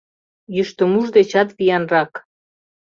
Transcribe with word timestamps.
Йӱштымуж 0.55 1.05
дечат 1.15 1.49
виянрак. 1.57 2.11